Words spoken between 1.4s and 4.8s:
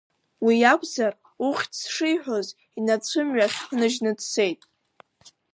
ухьӡ шиҳәоз, инарцәымҩахь ҳныжьны дцеит.